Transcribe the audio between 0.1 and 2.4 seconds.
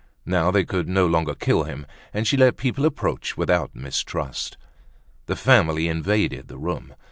Now, they could no longer kill him, and she